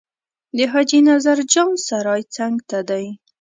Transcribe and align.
د 0.57 0.59
حاجي 0.71 0.99
نظر 1.09 1.37
جان 1.51 1.71
سرای 1.87 2.21
څنګ 2.35 2.55
ته 2.69 2.79
دی. 2.89 3.05